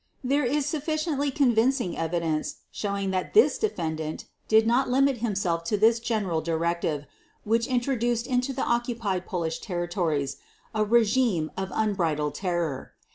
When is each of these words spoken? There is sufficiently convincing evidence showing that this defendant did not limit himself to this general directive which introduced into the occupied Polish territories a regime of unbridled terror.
There 0.23 0.43
is 0.43 0.65
sufficiently 0.65 1.29
convincing 1.29 1.95
evidence 1.95 2.55
showing 2.71 3.11
that 3.11 3.35
this 3.35 3.59
defendant 3.59 4.25
did 4.47 4.65
not 4.65 4.89
limit 4.89 5.19
himself 5.19 5.63
to 5.65 5.77
this 5.77 5.99
general 5.99 6.41
directive 6.41 7.05
which 7.43 7.67
introduced 7.67 8.25
into 8.25 8.51
the 8.51 8.63
occupied 8.65 9.27
Polish 9.27 9.59
territories 9.59 10.37
a 10.73 10.83
regime 10.83 11.51
of 11.55 11.69
unbridled 11.71 12.33
terror. 12.33 12.93